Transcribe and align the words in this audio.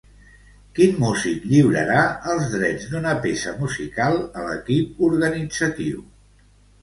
Quin 0.77 0.95
músic 1.01 1.43
lliurarà 1.49 2.05
els 2.35 2.47
drets 2.53 2.87
d'una 2.93 3.13
peça 3.27 3.53
musical 3.59 4.17
a 4.41 4.45
l'equip 4.49 5.03
organitzatiu? 5.11 6.01